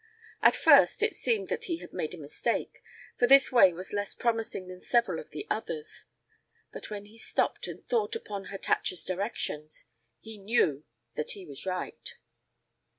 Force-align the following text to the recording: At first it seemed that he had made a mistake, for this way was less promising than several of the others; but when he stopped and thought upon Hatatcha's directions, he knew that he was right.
At 0.41 0.55
first 0.55 1.03
it 1.03 1.13
seemed 1.13 1.49
that 1.49 1.65
he 1.65 1.77
had 1.77 1.93
made 1.93 2.15
a 2.15 2.17
mistake, 2.17 2.81
for 3.19 3.27
this 3.27 3.51
way 3.51 3.71
was 3.71 3.93
less 3.93 4.15
promising 4.15 4.65
than 4.67 4.81
several 4.81 5.19
of 5.19 5.29
the 5.29 5.45
others; 5.47 6.05
but 6.73 6.89
when 6.89 7.05
he 7.05 7.19
stopped 7.19 7.67
and 7.67 7.83
thought 7.83 8.15
upon 8.15 8.45
Hatatcha's 8.45 9.05
directions, 9.05 9.85
he 10.19 10.39
knew 10.39 10.85
that 11.13 11.33
he 11.33 11.45
was 11.45 11.67
right. 11.67 12.15